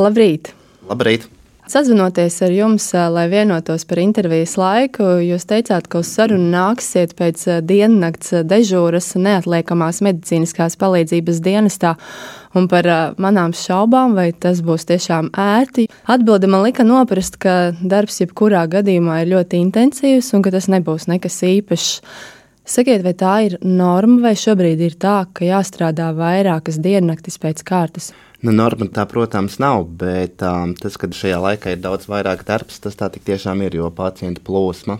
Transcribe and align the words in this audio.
Labrīt! 0.00 0.54
Labrīt! 0.88 1.28
Sazvanoties 1.72 2.34
ar 2.42 2.50
jums, 2.50 2.88
lai 3.14 3.28
vienotos 3.30 3.84
par 3.86 4.00
intervijas 4.02 4.56
laiku, 4.58 5.04
jūs 5.22 5.46
teicāt, 5.46 5.86
ka 5.88 6.00
uz 6.02 6.08
sarunu 6.10 6.50
nāksiet 6.50 7.14
pēc 7.16 7.44
diennakts 7.64 8.34
dežūras 8.50 9.12
neatliekamās 9.14 10.02
medicīniskās 10.02 10.74
palīdzības 10.80 11.38
dienestā. 11.44 11.94
Un 12.58 12.66
par 12.68 12.88
manām 13.22 13.54
šaubām, 13.56 14.16
vai 14.18 14.32
tas 14.34 14.60
būs 14.66 14.88
tiešām 14.90 15.30
ērti, 15.38 15.86
atbilde 16.10 16.50
man 16.50 16.66
lika 16.66 16.84
noprast, 16.84 17.38
ka 17.40 17.70
darbs 17.80 18.20
jebkurā 18.24 18.66
gadījumā 18.74 19.22
ir 19.22 19.32
ļoti 19.36 19.62
intensīvs 19.62 20.32
un 20.34 20.42
ka 20.42 20.52
tas 20.52 20.66
nebūs 20.72 21.06
nekas 21.08 21.38
īpašs. 21.46 21.94
Sakiet, 22.68 23.00
vai 23.06 23.14
tā 23.18 23.38
ir 23.46 23.56
norma, 23.62 24.20
vai 24.28 24.34
šobrīd 24.38 24.82
ir 24.82 24.98
tā, 24.98 25.22
ka 25.34 25.46
jāstrādā 25.46 26.10
vairākas 26.18 26.82
diennaktis 26.82 27.40
pēc 27.42 27.64
kārtas? 27.66 28.12
Nu, 28.42 28.50
norma 28.50 28.88
tā, 28.90 29.04
protams, 29.06 29.60
nav, 29.62 29.84
bet 30.00 30.42
um, 30.42 30.72
tas, 30.74 30.96
ka 30.98 31.06
šajā 31.14 31.36
laikā 31.38 31.76
ir 31.76 31.82
daudz 31.84 32.08
vairāk 32.10 32.42
darbs, 32.48 32.80
tas 32.82 32.96
tā 32.98 33.06
tiešām 33.14 33.62
ir, 33.62 33.76
jo 33.78 33.86
pacientu 33.94 34.42
plūsma 34.42 34.96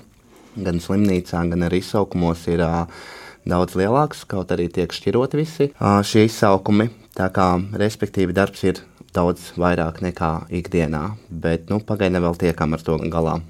gan 0.63 0.79
slimnīcā, 0.85 1.41
gan 1.51 1.67
arī 1.67 1.81
izsaukumos 1.83 2.45
ir 2.53 2.63
uh, 2.63 2.85
daudz 3.49 3.75
lielāks, 3.81 4.23
kaut 4.31 4.55
arī 4.55 4.69
tiek 4.71 4.95
šķirot 4.95 5.35
visi 5.35 5.73
uh, 5.73 5.99
šie 6.07 6.29
izsaukumi. 6.29 6.93
Tā 7.19 7.27
kā, 7.35 7.49
respektīvi, 7.83 8.37
darbs 8.37 8.63
ir 8.63 8.79
daudz 9.13 9.51
vairāk 9.59 9.99
nekā 10.07 10.31
ikdienā, 10.63 11.03
bet 11.29 11.67
nu, 11.73 11.83
pagaidām 11.83 12.23
vēl 12.29 12.39
tiekam 12.47 12.79
ar 12.79 12.87
to 12.87 13.01
galā. 13.11 13.41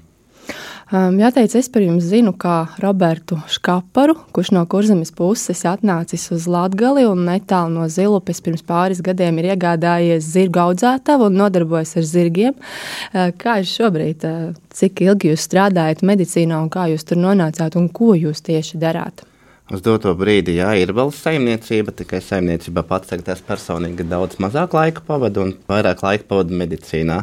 Um, 0.93 1.15
jāteic, 1.17 1.55
es 1.57 1.69
par 1.73 1.81
jums 1.81 2.05
zinu, 2.05 2.35
kā 2.37 2.67
Robertu 2.83 3.39
Škaparu, 3.49 4.13
kurš 4.35 4.51
no 4.53 4.61
kurzemes 4.69 5.09
puses 5.15 5.63
atnācis 5.65 6.27
uz 6.35 6.45
Latgali 6.45 7.07
un 7.09 7.23
netālu 7.25 7.73
no 7.73 7.87
Zilupes 7.89 8.43
pirms 8.45 8.61
pāris 8.67 9.01
gadiem 9.01 9.39
ir 9.41 9.49
iegādājies 9.55 10.27
zirgu 10.35 10.61
audzētavu 10.67 11.31
un 11.31 11.39
nodarbojas 11.41 11.95
ar 11.97 12.07
zirgiem. 12.11 12.53
Uh, 12.53 13.31
kā 13.39 13.57
jūs 13.63 13.73
šobrīd, 13.79 14.27
uh, 14.29 14.53
cik 14.75 15.05
ilgi 15.07 15.33
jūs 15.33 15.47
strādājat 15.49 16.05
medicīnā 16.05 16.61
un 16.61 16.69
kā 16.73 16.85
jūs 16.93 17.07
tur 17.09 17.23
nonācāt 17.23 17.79
un 17.79 17.89
ko 17.89 18.13
jūs 18.19 18.45
tieši 18.45 18.81
darāt? 18.83 19.25
Uz 19.73 19.81
doto 19.81 20.11
brīdi, 20.19 20.57
jā, 20.59 20.73
ir 20.75 20.91
vēl 20.93 21.09
saimniecība, 21.15 21.93
tikai 21.95 22.19
saimniecībā 22.21 22.83
pats 22.85 23.09
tagad 23.09 23.31
es 23.33 23.43
personīgi 23.47 24.03
daudz 24.05 24.35
mazāk 24.43 24.75
laika 24.75 25.01
pavadu 25.07 25.47
un 25.47 25.53
vairāk 25.71 26.03
laika 26.03 26.27
pavadu 26.27 26.57
medicīnā. 26.59 27.21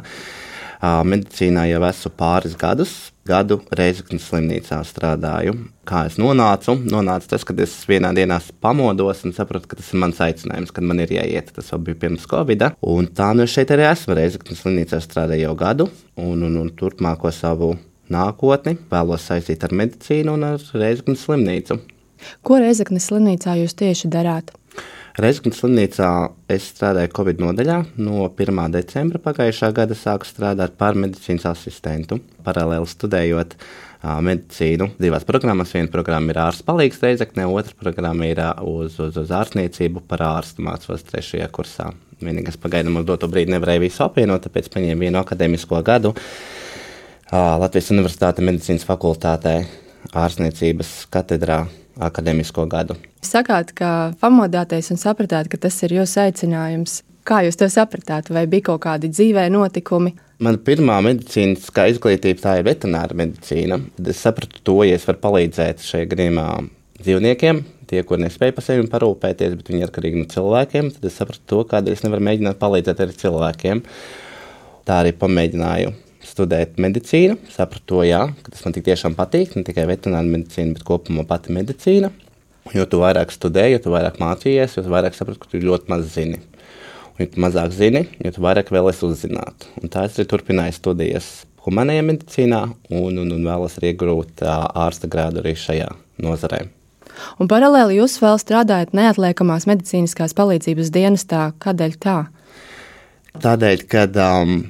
Medicīnā 0.81 1.67
jau 1.69 1.83
esmu 1.85 2.11
pāris 2.17 2.55
gadus, 2.57 2.93
gadu 3.29 3.59
Reizeknas 3.77 4.25
slimnīcā 4.31 4.79
strādāju. 4.89 5.53
Kā 5.85 6.07
es 6.09 6.17
nonācu? 6.21 6.79
Nonāca 6.89 7.35
tas, 7.35 7.45
kad 7.45 7.61
es 7.61 7.75
vienā 7.89 8.15
dienā 8.17 8.39
pamodos 8.65 9.21
un 9.29 9.35
sapratu, 9.37 9.69
ka 9.69 9.77
tas 9.77 9.91
ir 9.93 10.01
mans 10.01 10.23
aicinājums, 10.25 10.73
kad 10.73 10.87
man 10.89 11.03
ir 11.05 11.13
jāiet. 11.19 11.53
Tas 11.53 11.69
jau 11.75 11.81
bija 11.85 12.01
pirms 12.07 12.25
Covid. 12.31 12.71
Un 12.81 13.11
tā 13.13 13.29
nu 13.37 13.45
šeit 13.45 13.75
arī 13.77 13.91
esmu. 13.91 14.17
Reizeknas 14.17 14.65
slimnīcā 14.65 15.03
strādāju 15.05 15.51
jau 15.51 15.55
gadu, 15.61 15.89
un, 16.17 16.47
un, 16.49 16.57
un 16.63 16.73
turpmāko 16.73 17.33
savu 17.35 17.75
nākotni 18.11 18.79
vēlos 18.91 19.29
saistīt 19.29 19.67
ar 19.67 19.77
medicīnu 19.77 20.39
un 20.39 20.49
ar 20.55 20.65
Reizeknas 20.81 21.27
slimnīcu. 21.29 21.77
Ko 22.45 22.57
Reizeknas 22.61 23.11
slimnīcā 23.11 23.61
jūs 23.61 23.77
tieši 23.77 24.09
darāt? 24.13 24.55
Reizeknas 25.21 25.59
slimnīcā 25.61 26.09
es 26.49 26.71
strādāju 26.71 27.11
Covid 27.19 27.41
nodaļā. 27.43 27.77
No 28.01 28.23
1. 28.31 28.61
decembra 28.73 29.19
pagājušā 29.21 29.69
gada 29.77 29.97
sāku 29.99 30.25
strādāt 30.25 30.79
par 30.81 30.97
medicīnas 30.97 31.45
asistentu, 31.51 32.17
paralēli 32.47 32.89
studējot 32.89 33.57
uh, 33.59 34.15
medicīnu 34.25 34.89
divās 35.03 35.27
programmās. 35.29 35.75
Viena 35.77 35.93
programma 35.93 36.33
ir 36.33 36.41
ārsts 36.41 36.65
palīgs 36.65 37.03
Reizeknē, 37.05 37.45
otra 37.53 37.77
programma 37.83 38.31
ir 38.31 38.41
uh, 38.41 38.63
uz, 38.65 38.97
uz, 39.03 39.19
uz 39.21 39.35
ārstniecību 39.37 40.07
par 40.09 40.25
ārstu 40.25 40.65
mācos 40.65 41.05
trešajā 41.11 41.51
kursā. 41.53 41.91
Vienīgais 42.25 42.57
pagaidām 42.61 43.03
uz 43.03 43.09
doto 43.11 43.29
brīdi 43.29 43.53
nevarēja 43.53 43.85
visu 43.85 44.07
apvienot, 44.07 44.47
tāpēc 44.47 44.73
paņēmu 44.73 45.05
vienu 45.05 45.21
akadēmisko 45.21 45.83
gadu 45.85 46.15
uh, 46.15 47.61
Latvijas 47.61 47.93
Universitāte 47.93 48.47
medicīnas 48.47 48.89
fakultātē 48.89 49.59
ārstniecības 50.17 50.97
katedrā 51.13 51.67
akadēmisko 51.99 52.67
gadu. 52.71 52.97
Sakāt, 53.25 53.75
ka 53.77 54.13
pamodāties 54.23 54.91
un 54.95 55.01
sapratāt, 55.01 55.51
ka 55.51 55.61
tas 55.61 55.77
ir 55.87 55.97
jūsu 56.01 56.23
aicinājums. 56.25 57.01
Kā 57.27 57.43
jūs 57.45 57.59
to 57.61 57.69
sapratāt? 57.71 58.31
Vai 58.33 58.47
bija 58.51 58.71
kaut 58.71 58.83
kādi 58.87 59.11
dzīvē 59.13 59.47
notikumi? 59.53 60.15
Mana 60.41 60.57
pirmā 60.65 60.97
medicīniskā 61.05 61.91
izglītība 61.93 62.41
tā 62.41 62.55
ir 62.59 62.69
veterināra 62.71 63.17
medicīna. 63.17 63.77
Tad 63.99 64.09
es 64.09 64.23
sapratu 64.25 64.63
to, 64.65 64.79
ja 64.89 64.97
es 64.97 65.05
varu 65.09 65.21
palīdzēt 65.27 65.85
šajā 65.85 66.09
gadījumā 66.15 66.47
dzīvniekiem, 67.01 67.61
tie, 67.91 68.03
kur 68.09 68.21
nespēja 68.21 68.57
par 68.57 68.65
sevi 68.65 68.89
parūpēties, 68.89 69.57
bet 69.61 69.69
viņi 69.73 69.85
ir 69.85 69.89
atkarīgi 69.89 70.23
no 70.23 70.29
cilvēkiem, 70.33 70.93
tad 70.97 71.09
es 71.11 71.19
sapratu 71.21 71.45
to, 71.53 71.65
kādēļ 71.69 71.97
es 71.97 72.05
nevaru 72.07 72.25
mēģināt 72.29 72.61
palīdzēt 72.61 73.05
arī 73.05 73.17
cilvēkiem. 73.21 73.83
Tā 74.89 75.03
arī 75.05 75.13
pamēģināju 75.21 75.93
studēt 76.25 76.79
medicīnu. 76.81 77.39
Sapratu 77.53 77.87
to, 77.95 78.01
jā, 78.07 78.23
ka 78.45 78.53
tas 78.53 78.65
man 78.67 78.77
tiešām 78.77 79.17
patīk. 79.19 79.57
Ne 79.57 79.65
tikai 79.67 79.87
veterināra 79.91 80.29
medicīna, 80.29 80.77
bet 80.77 80.87
kopumā 80.87 81.27
pati 81.29 81.55
medicīna. 81.57 82.13
Jo 82.77 82.87
tu 82.87 83.01
vairāk 83.01 83.33
studēji, 83.35 83.79
jo 83.79 83.85
tu 83.87 83.93
vairāk 83.95 84.21
mācījies, 84.21 84.77
jo 84.77 84.85
tu 84.87 84.93
vairāk 84.93 85.17
saprati, 85.17 85.41
ka 85.43 85.51
tu 85.51 85.63
ļoti 85.65 85.91
maz 85.91 86.09
zini. 86.13 86.41
Un, 87.11 87.23
jo 87.23 87.29
tu 87.33 87.45
mazāk 87.45 87.73
zini, 87.75 88.05
jo 88.25 88.35
tu 88.37 88.45
vairāk 88.45 88.73
vēlēsies 88.73 89.07
uzzināt. 89.09 89.69
Un 89.81 89.93
tā 89.93 90.05
es 90.07 90.19
arī 90.19 90.29
turpināju 90.31 90.77
studijas 90.77 91.31
humanajā 91.65 92.05
medicīnā 92.07 92.61
un, 92.91 93.17
un, 93.21 93.33
un 93.33 93.47
vēlos 93.49 93.79
arī 93.81 93.95
iegūt 93.95 94.45
ārsta 94.47 95.11
grādu 95.11 95.43
arī 95.43 95.57
šajā 95.59 95.89
nozarē. 96.25 96.67
Un 97.43 97.49
paralēli 97.51 97.99
jūs 97.99 98.17
vēl 98.23 98.39
strādājat 98.41 98.95
neatliekamās 98.97 99.67
medicīniskās 99.69 100.37
palīdzības 100.39 100.93
dienestā. 100.95 101.51
Kādēļ 101.61 101.97
tā? 102.01 102.19
Tādēļ, 103.41 103.83
ka 103.91 104.07
um, 104.25 104.63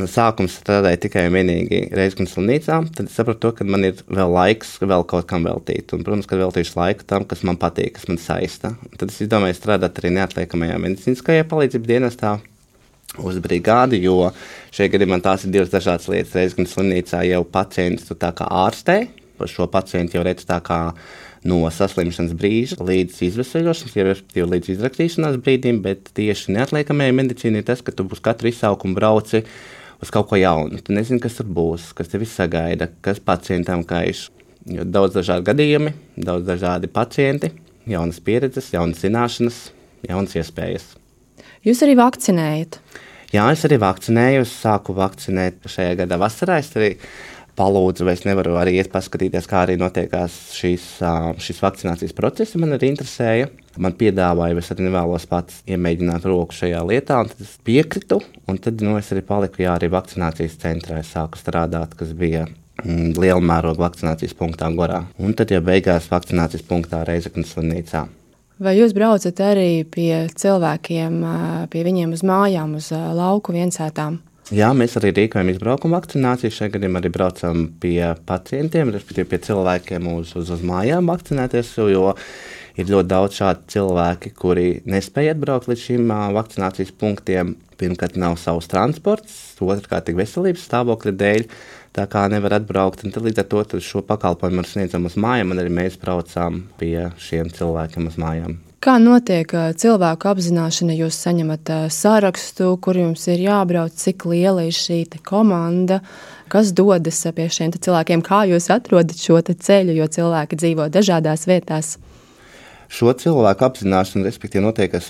no 0.00 0.06
sākuma 0.08 0.50
strādāju 0.50 1.00
tikai 1.04 1.26
un 1.28 1.36
vienīgi 1.36 1.80
Reizeknas 1.92 2.32
slimnīcā, 2.36 2.78
tad 2.96 3.10
es 3.10 3.16
sapratu, 3.16 3.40
to, 3.44 3.50
ka 3.58 3.66
man 3.68 3.84
ir 3.88 4.00
vēl 4.08 4.32
laiks 4.32 4.76
vēl 4.80 5.04
kaut 5.08 5.26
kam 5.30 5.44
veltīt. 5.48 5.92
Un, 5.92 6.04
protams, 6.06 6.28
ka 6.28 6.38
veltīšu 6.40 6.78
laiku 6.78 7.06
tam, 7.08 7.26
kas 7.28 7.44
man 7.48 7.58
patīk, 7.60 7.94
kas 7.98 8.08
man 8.08 8.20
saista. 8.22 8.74
Tad 8.96 9.12
es 9.12 9.20
izdomāju 9.24 9.58
strādāt 9.58 10.00
arī 10.00 10.14
neatliekamajā 10.16 10.78
medicīniskajā 10.86 11.48
palīdzības 11.50 11.90
dienestā. 11.90 12.36
Uz 13.20 13.36
brigādi, 13.44 13.98
jo 14.06 14.30
šajā 14.72 14.94
gadījumā 14.94 15.18
tās 15.20 15.42
ir 15.44 15.52
divas 15.52 15.72
dažādas 15.72 16.08
lietas. 16.08 16.36
Reizeknas 16.38 16.72
slimnīcā 16.72 17.20
jau 17.28 17.42
pacients 17.44 18.08
tu 18.08 18.16
tā 18.16 18.30
kā 18.36 18.48
ārstē, 18.48 19.02
šo 19.50 19.66
pacientu 19.68 20.16
jau 20.16 20.24
redz 20.24 20.46
tā 20.48 20.60
kā 20.64 20.78
no 21.44 21.58
saslimšanas 21.74 22.32
brīža 22.38 22.78
līdz 22.78 23.18
izvesaļošanas, 23.26 24.22
jau 24.38 24.46
līdz 24.48 24.72
izrakstīšanās 24.76 25.40
brīdim, 25.42 25.82
bet 25.84 26.12
tieši 26.16 26.54
neatliekamajai 26.56 27.16
medicīnai 27.18 27.62
ir 27.62 27.68
tas, 27.68 27.82
ka 27.82 27.94
tu 27.94 28.06
uz 28.06 28.22
katru 28.22 28.52
izsaukumu 28.52 28.94
brauci 28.96 29.42
uz 30.02 30.10
kaut 30.12 30.28
ko 30.30 30.38
jaunu. 30.38 30.80
Tu 30.82 30.94
nezini, 30.96 31.20
kas 31.22 31.38
tur 31.38 31.48
būs, 31.48 31.92
kas 31.96 32.10
tevi 32.10 32.26
sagaida, 32.28 32.90
kas 33.04 33.22
pacientam 33.22 33.84
kaiš. 33.86 34.28
Jo 34.70 34.86
daudz 34.86 35.16
dažādu 35.18 35.46
gadījumu, 35.48 35.92
daudz 36.22 36.46
dažādi 36.46 36.90
pacienti, 36.90 37.50
jaunas 37.90 38.20
pieredzes, 38.22 38.70
jaunas 38.74 39.00
zināšanas, 39.02 39.62
jaunas 40.06 40.36
iespējas. 40.38 40.92
Jūs 41.66 41.82
arī 41.86 41.96
vakcinējat? 41.98 42.78
Jā, 43.32 43.46
es 43.54 43.62
arī 43.64 43.78
vakcinēju. 43.80 44.42
Es 44.44 44.54
sāku 44.60 44.94
vakcinēt 44.96 45.62
šajā 45.70 45.96
gada 46.02 46.18
vasarā. 46.20 46.58
Es 46.60 46.68
arī 46.76 46.92
palūdzu, 47.58 48.06
vai 48.06 48.14
es 48.16 48.24
nevaru 48.26 48.56
arī 48.60 48.76
iet 48.78 48.90
paskatīties, 48.92 49.48
kā 49.50 49.64
arī 49.66 49.76
notiekās 49.80 50.36
šīs, 50.56 50.86
šīs 51.42 51.60
vakcinācijas 51.62 52.16
procesi. 52.16 52.60
Man 52.60 52.76
arī 52.76 52.92
interesēja. 52.92 53.50
Man 53.80 53.94
piedāvāja, 53.96 54.56
es 54.60 54.72
arī 54.74 54.86
nevēlos 54.88 55.24
pats 55.30 55.60
iemēģināt 55.70 56.26
roku 56.28 56.56
šajā 56.56 56.82
lietā, 56.88 57.20
un 57.22 57.30
tad 57.30 57.44
es 57.44 57.54
piekritu. 57.64 58.20
Un 58.48 58.60
tad 58.60 58.82
nu, 58.84 58.96
es 59.00 59.12
arī 59.14 59.24
paliku 59.26 59.64
jā, 59.64 59.76
arī 59.76 59.88
vakcinācijas 59.92 60.58
centrā. 60.60 61.00
Es 61.00 61.12
sāku 61.14 61.40
strādāt, 61.40 61.94
kas 61.98 62.12
bija 62.16 62.46
mm, 62.46 63.14
liela 63.20 63.40
mēroga 63.40 63.86
vakcinācijas 63.86 64.36
punktā 64.38 64.68
Gorā. 64.76 65.04
Un 65.20 65.36
tad 65.38 65.54
jau 65.54 65.62
beigās 65.64 66.10
vakcinācijas 66.12 66.66
punktā 66.68 67.04
Reizeknas 67.08 67.54
slimnīcā. 67.54 68.06
Vai 68.62 68.76
jūs 68.76 68.92
braucat 68.94 69.40
arī 69.42 69.82
pie 69.88 70.28
cilvēkiem, 70.38 71.16
pie 71.72 71.80
viņiem 71.82 72.12
uz 72.14 72.20
mājām, 72.22 72.76
uz 72.78 72.92
lauku 72.92 73.56
viensētām? 73.56 74.20
Jā, 74.52 74.68
mēs 74.76 74.98
arī 74.98 75.14
rīkojam 75.16 75.48
izbraukumu 75.48 75.96
vakcināciju. 75.96 76.52
Šajā 76.52 76.74
gadījumā 76.74 77.00
arī 77.00 77.08
braucam 77.14 77.62
pie 77.80 78.10
pacientiem, 78.28 78.90
respektīvi 78.92 79.30
pie 79.30 79.38
cilvēkiem 79.46 80.08
uz, 80.12 80.34
uz, 80.36 80.50
uz 80.52 80.64
mājām 80.68 81.06
vakcinēties. 81.08 81.70
Jo 81.88 82.10
ir 82.76 82.90
ļoti 82.92 83.08
daudz 83.08 83.38
šādu 83.38 83.64
cilvēku, 83.72 84.32
kuri 84.36 84.66
nespēja 84.84 85.32
atbraukt 85.32 85.70
līdz 85.70 85.84
šīm 85.86 86.12
vakcinācijas 86.36 86.92
punktiem. 87.00 87.54
Pirmkārt, 87.80 88.18
nav 88.20 88.36
savs 88.38 88.68
transports, 88.68 89.38
otrkārt, 89.64 90.10
tik 90.10 90.18
veselības 90.20 90.66
stāvokļa 90.68 91.14
dēļ. 91.22 91.46
Tā 91.96 92.04
kā 92.12 92.26
nevar 92.32 92.58
atbraukt, 92.58 93.06
un 93.08 93.16
līdz 93.24 93.40
ar 93.40 93.48
to 93.48 93.80
šo 93.80 94.04
pakalpojumu 94.04 94.66
sniedzam 94.68 95.08
uz 95.08 95.16
mājām, 95.16 95.56
un 95.56 95.64
arī 95.64 95.72
mēs 95.80 95.96
braucām 96.02 96.66
pie 96.80 97.08
šiem 97.24 97.48
cilvēkiem 97.56 98.12
uz 98.12 98.20
mājām. 98.20 98.60
Kā 98.82 98.96
notiek 98.98 99.52
cilvēku 99.78 100.26
apzināšana? 100.26 100.96
Jūs 100.98 101.14
saņemat 101.22 101.70
sārakstu, 101.94 102.72
kur 102.82 102.98
jums 102.98 103.28
ir 103.30 103.44
jābrauc, 103.44 103.94
cik 103.94 104.24
liela 104.26 104.64
ir 104.66 104.74
šī 104.74 105.04
komanda, 105.22 106.00
kas 106.50 106.72
dodas 106.74 107.20
pie 107.36 107.46
šiem 107.46 107.70
cilvēkiem, 107.78 108.24
kā 108.26 108.40
jūs 108.50 108.66
atrodat 108.74 109.14
šo 109.22 109.38
ceļu, 109.46 109.94
jo 110.00 110.08
cilvēki 110.16 110.58
dzīvo 110.58 110.88
dažādās 110.98 111.46
vietās. 111.46 111.92
Šo 112.92 113.08
cilvēku 113.16 113.64
apzināšana, 113.64 114.26
respektīvi, 114.26 114.66
notiekas 114.66 115.06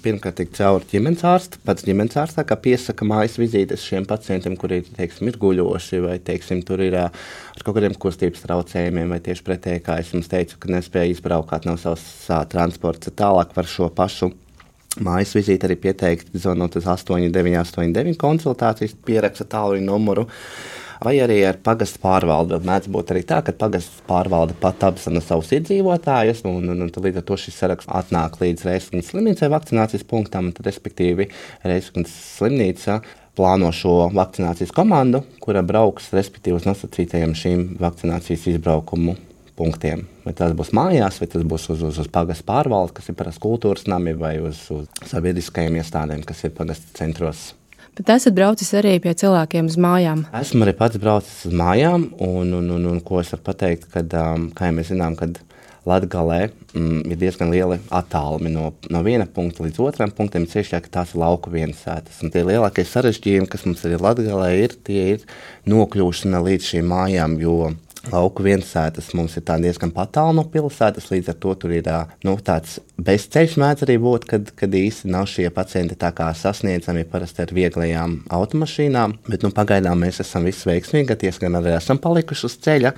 pirmkārt 0.00 0.38
caur 0.56 0.84
ģimenes 0.88 1.20
ārstu. 1.28 1.58
Pats 1.68 1.84
ģimenes 1.84 2.16
ārsts 2.16 2.54
piesaka 2.64 3.04
mājas 3.04 3.36
vizītes 3.36 3.84
šiem 3.84 4.06
pacientiem, 4.08 4.54
kuri 4.56 4.78
teiksim, 4.86 5.28
ir 5.28 5.36
guļoši 5.42 6.00
vai 6.06 6.14
teiksim, 6.24 6.62
tur 6.64 6.80
ir 6.80 6.96
ar 7.02 7.12
kaut 7.60 7.76
kādiem 7.76 7.98
kustības 8.00 8.40
traucējumiem, 8.46 9.12
vai 9.12 9.20
tieši 9.20 9.44
pretēji, 9.44 9.84
kā 9.84 9.98
es 10.00 10.14
jums 10.14 10.32
teicu, 10.32 10.56
ka 10.62 10.72
nespēja 10.72 11.12
izbraukāt 11.12 11.68
no 11.68 11.76
savas 11.76 12.06
transporta. 12.48 13.12
Tālāk 13.12 13.52
par 13.52 13.68
šo 13.68 13.90
pašu 13.92 14.32
Mājas 15.04 15.34
vizīte 15.36 15.68
arī 15.68 15.74
pieteikt, 15.76 16.30
zvanot 16.32 16.78
uz 16.80 16.86
8989 16.88 18.16
konsultācijas, 18.16 18.96
pieraksta 19.04 19.44
tālruņa 19.52 19.84
numuru. 19.84 20.24
Vai 21.04 21.16
arī 21.20 21.40
ar 21.48 21.58
pagastu 21.64 22.00
pārvaldi. 22.02 22.58
Mēdz 22.66 22.88
būt 22.92 23.12
arī 23.12 23.22
tā, 23.28 23.42
ka 23.44 23.54
pagastu 23.56 24.04
pārvalde 24.08 24.56
pat 24.60 24.86
apzina 24.88 25.20
savus 25.24 25.52
iedzīvotājus, 25.56 26.42
un, 26.48 26.70
un, 26.72 26.86
un 26.86 26.90
līdz 26.90 27.20
ar 27.20 27.26
to 27.28 27.38
šis 27.40 27.60
saraksts 27.60 27.92
atnāk 27.92 28.40
līdz 28.40 28.66
Reizeknas 28.68 29.12
slimnīcai 29.12 29.52
vakcinācijas 29.52 30.06
punktam, 30.08 30.50
tad, 30.56 30.68
respektīvi, 30.70 31.28
Reizeknas 31.66 32.14
slimnīca 32.38 33.00
plāno 33.36 33.70
šo 33.74 34.08
vakcinācijas 34.16 34.72
komandu, 34.74 35.22
kura 35.44 35.62
brauks 35.66 36.08
respektīvi 36.16 36.56
uz 36.56 36.68
nosacītajiem 36.68 37.36
šīm 37.36 37.66
vakcinācijas 37.82 38.48
izbraukumu 38.54 39.16
punktiem. 39.56 40.06
Vai 40.24 40.34
tas 40.36 40.52
būs 40.56 40.72
mājās, 40.76 41.20
vai 41.20 41.28
tas 41.32 41.44
būs 41.48 41.68
uz, 41.74 41.84
uz, 41.86 42.00
uz 42.02 42.08
pagastu 42.12 42.46
pārvaldes, 42.48 42.96
kas 42.96 43.12
ir 43.12 43.18
parasti 43.18 43.44
kultūras 43.44 43.86
nami, 43.90 44.16
vai 44.16 44.36
uz, 44.44 44.66
uz 44.72 44.88
sabiedriskajiem 45.10 45.78
iestādēm, 45.80 46.24
kas 46.28 46.44
ir 46.44 46.56
pagastu 46.56 46.92
centros. 46.96 47.50
Bet 47.96 48.10
esat 48.12 48.34
braucis 48.36 48.74
arī 48.76 48.98
pie 49.00 49.14
cilvēkiem 49.16 49.70
uz 49.70 49.78
mājām? 49.80 50.26
Esmu 50.36 50.66
arī 50.66 50.74
pats 50.76 51.00
braucis 51.00 51.46
uz 51.48 51.54
mājām, 51.56 52.10
un, 52.20 52.52
un, 52.58 52.66
un, 52.76 52.88
un 52.90 52.98
ko 53.00 53.22
es 53.22 53.32
varu 53.32 53.46
pateikt, 53.46 53.86
kad, 53.94 54.12
um, 54.20 54.50
kā 54.52 54.68
jau 54.68 54.76
mēs 54.76 54.90
zinām, 54.92 55.16
kad 55.16 55.38
Latvijā 55.86 56.50
mm, 56.74 57.06
ir 57.08 57.18
diezgan 57.20 57.52
lieli 57.54 57.78
attālumi 57.94 58.50
no, 58.52 58.72
no 58.90 59.02
viena 59.06 59.24
punkta 59.30 59.64
līdz 59.64 59.80
otram 59.84 60.12
punktam, 60.12 60.44
ceļā, 60.50 60.82
ka 60.82 60.92
tās 60.98 61.14
ir 61.14 61.22
lauku 61.22 61.52
viensētas. 61.54 62.20
Un 62.26 62.34
tie 62.34 62.42
lielākie 62.44 62.84
sarežģījumi, 62.84 63.48
kas 63.48 63.64
mums 63.68 63.86
arī 63.86 64.00
Latvijā 64.02 64.50
ir, 64.58 64.76
tie 64.84 65.04
ir 65.14 65.26
nokļūšana 65.70 66.42
līdz 66.50 66.72
šīm 66.72 66.90
mājām, 66.90 67.38
jo 67.40 67.70
Lauku 68.12 68.44
viensētas 68.46 69.08
mums 69.18 69.34
ir 69.38 69.44
diezgan 69.62 69.90
tālu 69.90 70.36
no 70.38 70.44
pilsētas, 70.50 71.08
līdz 71.10 71.32
ar 71.32 71.38
to 71.42 71.54
tur 71.54 71.72
ir 71.74 71.88
nu, 72.26 72.36
tāds 72.38 72.78
bezceļš 72.98 73.56
mēdz 73.62 73.86
arī 73.86 73.96
būt, 74.02 74.26
kad, 74.30 74.52
kad 74.58 74.74
īsti 74.74 75.10
nav 75.10 75.26
šie 75.30 75.48
pacienti 75.50 75.98
tā 75.98 76.12
kā 76.14 76.28
sasniedzami 76.34 77.04
parasti 77.10 77.42
ar 77.42 77.54
vieglajām 77.56 78.20
automašīnām. 78.30 79.18
Bet 79.26 79.46
nu, 79.46 79.50
pagaidām 79.54 80.04
mēs 80.04 80.22
esam 80.22 80.46
visveiksmīgi, 80.46 81.18
diezgan 81.26 81.58
arī 81.58 81.74
esam 81.76 81.98
palikuši 82.02 82.46
uz 82.46 82.56
ceļa. 82.66 82.94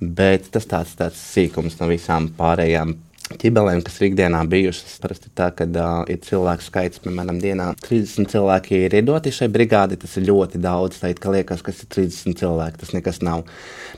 Bet 0.00 0.50
tas 0.52 0.68
tāds, 0.68 0.92
tāds 0.98 1.20
sīkums 1.32 1.78
no 1.80 1.88
visām 1.88 2.28
pārējām 2.36 2.96
ķibelēm, 3.32 3.80
kas 3.84 3.98
ir 4.00 4.10
ikdienā 4.10 4.42
bijušas. 4.50 4.98
Parasti 5.02 5.32
tā, 5.36 5.48
ka 5.56 5.66
uh, 5.66 6.04
ir 6.12 6.20
cilvēku 6.24 6.66
skaits, 6.66 7.02
piemēram, 7.04 7.40
dienā 7.42 7.70
30 7.84 8.30
cilvēki 8.32 8.84
ir 8.86 8.96
iedoti 9.00 9.32
šai 9.34 9.48
brigādei. 9.52 9.98
Tas 10.00 10.16
ir 10.20 10.28
ļoti 10.28 10.60
daudz. 10.62 11.00
Tā 11.02 11.14
kā 11.16 11.32
liekas, 11.34 11.64
ka 11.64 11.72
tas 11.72 11.84
ir 11.86 11.92
30 11.96 12.40
cilvēki, 12.42 12.80
tas 12.82 12.94
nekas 12.96 13.22
nav. 13.24 13.46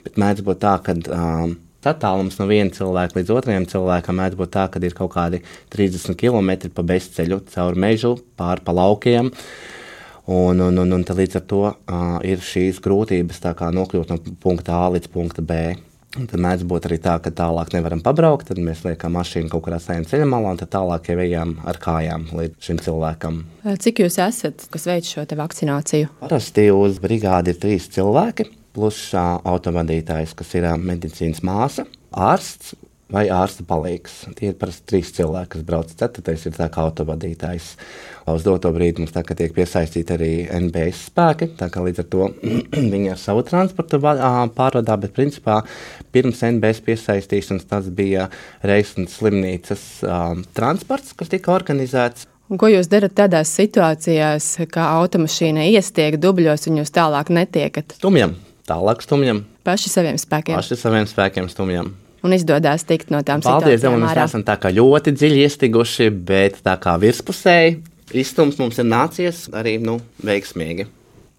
Bet 0.06 0.20
mēdz 0.20 0.46
būt 0.46 0.62
tā, 0.64 0.76
ka. 0.86 0.98
Uh, 1.06 1.54
Attālums 1.86 2.34
no 2.40 2.48
viena 2.50 2.72
cilvēka 2.74 3.14
līdz 3.14 3.28
otram 3.30 3.66
cilvēkam 3.70 4.16
mēdz 4.18 4.34
būt 4.40 4.50
tā, 4.56 4.64
ka 4.74 4.80
ir 4.82 4.94
kaut 4.98 5.12
kādi 5.12 5.38
30 5.70 6.16
km 6.18 6.72
pa 6.74 6.82
bezceļu, 6.82 7.38
caur 7.52 7.78
mežu, 7.78 8.16
pāri 8.34 8.64
pa 8.66 8.74
laukiem. 8.74 9.30
Un, 10.26 10.64
un, 10.66 10.80
un, 10.82 10.96
un 10.96 11.04
līdz 11.06 11.38
ar 11.38 11.44
to 11.46 11.60
uh, 11.70 12.16
ir 12.26 12.42
šīs 12.42 12.82
grūtības 12.82 13.38
nokļūt 13.78 14.10
no 14.10 14.18
punkta 14.42 14.80
A 14.80 14.88
līdz 14.96 15.12
punkta 15.14 15.46
B. 15.46 15.76
Tad 16.16 16.40
mēdz 16.40 16.64
būt 16.68 16.88
arī 16.88 16.96
tā, 17.02 17.16
ka 17.22 17.32
tālāk 17.34 17.74
nevaram 17.76 18.00
pabraukt. 18.04 18.48
Tad 18.48 18.60
mēs 18.62 18.84
liekam 18.86 19.16
mašīnu 19.18 19.50
kaut 19.52 19.66
kurā 19.66 19.80
sēņa 19.82 20.08
ceļā 20.10 20.28
malā, 20.30 20.54
un 20.54 20.60
tad 20.62 20.72
tālāk 20.72 21.10
jau 21.12 21.18
ejam 21.24 21.56
ar 21.68 21.80
kājām 21.82 22.28
līdz 22.36 22.68
šim 22.68 22.80
cilvēkam. 22.86 23.42
Cik 23.84 24.04
jūs 24.04 24.18
esat, 24.24 24.68
kas 24.72 24.88
veic 24.88 25.10
šo 25.10 25.26
vakcināciju? 25.42 26.12
Parasti 26.22 26.68
uz 26.72 27.00
brigādi 27.02 27.52
ir 27.52 27.60
trīs 27.60 27.90
cilvēki, 27.92 28.48
plus 28.76 29.10
autovadītājs, 29.16 30.34
kas 30.38 30.56
ir 30.56 30.68
medicīnas 30.80 31.44
māsa, 31.44 31.86
ārsts 32.12 32.74
vai 33.12 33.26
ārsta 33.30 33.64
palīgs. 33.66 34.24
Tie 34.38 34.50
ir 34.50 34.56
parasti 34.58 34.86
trīs 34.90 35.12
cilvēki, 35.14 35.50
kas 35.54 35.64
brauc. 35.66 35.92
Ceturtais 35.94 36.46
ir 36.48 36.54
tā 36.56 36.66
kā 36.72 36.82
autovadītājs. 36.86 37.68
Uz 38.32 38.46
doto 38.46 38.72
brīdi 38.74 39.02
mums 39.02 39.14
tā, 39.14 39.22
tiek 39.22 39.52
piesaistīti 39.54 40.14
arī 40.16 40.30
NBS 40.58 41.06
spēki. 41.12 41.52
Līdz 41.86 42.02
ar 42.02 42.08
to 42.10 42.30
viņi 42.94 43.12
ar 43.14 43.20
savu 43.22 43.44
transportu 43.46 44.00
pārvadā, 44.02 44.96
bet 45.02 45.14
principā 45.16 45.60
pirms 46.14 46.42
NBS 46.48 46.82
piesaistīšanas 46.86 47.68
tas 47.70 47.90
bija 47.94 48.26
Reisnas 48.66 49.20
slimnīcas 49.20 49.84
um, 50.06 50.42
transports, 50.56 51.14
kas 51.14 51.30
tika 51.30 51.54
organizēts. 51.54 52.26
Un 52.50 52.58
ko 52.62 52.70
jūs 52.70 52.86
darat 52.90 53.14
tādās 53.18 53.50
situācijās, 53.58 54.52
kā 54.70 54.88
automašīna 55.00 55.64
iestiek 55.72 56.18
dubļos 56.22 56.68
un 56.70 56.82
jūs 56.82 56.94
tālāk 56.94 57.32
netiekat? 57.34 57.96
Stumjam, 57.98 58.36
tālāk 58.70 59.02
stumjam. 59.02 59.42
Paši 59.66 59.90
saviem 59.90 60.18
spēkiem. 60.22 60.58
Paši 60.58 60.78
saviem 60.78 61.10
spēkiem 61.10 61.50
stumjam 61.50 61.94
un 62.26 62.34
izdodas 62.36 62.84
tikt 62.86 63.12
no 63.14 63.22
tām 63.22 63.40
Paldies, 63.44 63.78
situācijām. 63.78 64.00
Paldies, 64.00 64.16
mēs 64.18 64.24
esam 64.26 64.44
tā 64.46 64.58
kā 64.60 64.72
ļoti 64.74 65.14
dziļi 65.16 65.44
iestiguši, 65.46 66.10
bet 66.28 66.60
tā 66.66 66.76
kā 66.82 66.98
virspusēji 67.00 67.78
izstums 68.14 68.60
mums 68.60 68.78
ir 68.78 68.86
nācies 68.88 69.46
arī 69.54 69.76
nu, 69.82 69.98
veiksmīgi. 70.26 70.86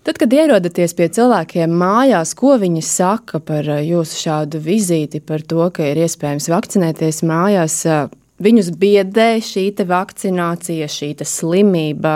Tad, 0.07 0.15
kad 0.21 0.31
ierodaties 0.31 0.93
pie 0.95 1.09
cilvēkiem 1.11 1.73
mājās, 1.75 2.31
ko 2.39 2.53
viņi 2.61 2.79
saka 2.85 3.41
par 3.43 3.67
eh, 3.67 3.83
jūsu 3.89 4.21
šādu 4.21 4.61
vizīti, 4.63 5.19
par 5.19 5.43
to, 5.43 5.65
ka 5.75 5.83
ir 5.83 5.99
iespējams 6.05 6.47
vakcinēties 6.47 7.25
mājās, 7.27 7.81
eh, 7.91 8.05
viņus 8.39 8.71
biedē 8.79 9.29
šī 9.43 9.65
vakcinācija, 9.89 10.87
šī 10.87 11.11
slimība, 11.27 12.15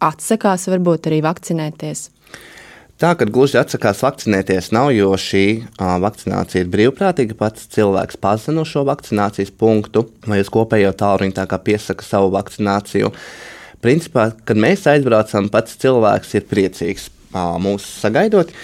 atsakās 0.00 0.64
varbūt 0.72 1.10
arī 1.10 1.20
vakcinēties? 1.28 2.06
Tā, 2.96 3.10
ka 3.12 3.26
gluži 3.28 3.58
atsakās 3.60 3.98
vakcinēties, 4.00 4.70
nav, 4.72 4.88
jo 4.96 5.10
šī 5.20 5.42
uh, 5.60 5.98
vakcinācija 6.00 6.62
ir 6.64 6.70
brīvprātīga. 6.72 7.36
Pats 7.36 7.66
cilvēks 7.74 8.16
pazina 8.22 8.64
šo 8.64 8.86
vakcinācijas 8.88 9.52
punktu, 9.52 10.06
vai 10.24 10.38
uz 10.40 10.48
kopējo 10.48 10.94
tālruņa 10.96 11.36
tā 11.36 11.44
kā 11.50 11.58
piesaka 11.60 12.06
savu 12.06 12.30
vakcināciju. 12.32 13.10
Principā, 13.84 14.30
kad 14.48 14.56
mēs 14.56 14.86
aizbraucam, 14.88 15.50
pats 15.52 15.76
cilvēks 15.84 16.32
ir 16.40 16.48
priecīgs 16.48 17.10
uh, 17.10 17.58
mūs 17.60 17.84
sagaidot. 18.00 18.56